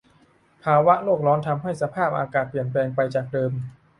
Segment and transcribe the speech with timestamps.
[0.63, 3.51] ภาวะโลกร้อนทำให้สภาพอากาศเปลี่ยนแปลงไปจากเดิม